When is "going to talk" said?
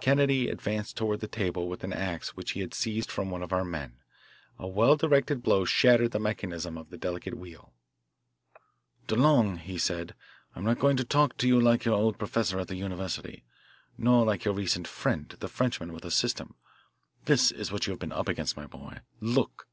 10.78-11.36